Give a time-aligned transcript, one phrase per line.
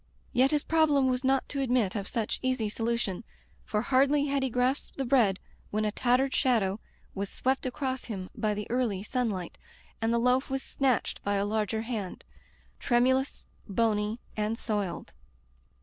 [0.33, 3.23] Yet his problem was not to admit of such easy solution,
[3.63, 5.39] for hardly had he grasped the bread
[5.69, 6.79] when a tattered shadow
[7.13, 9.59] was swept across him by the early sunlight,
[10.01, 12.23] and the loaf was snatched by a larger hand—
[12.79, 15.13] trem ulous, bony, and soiled.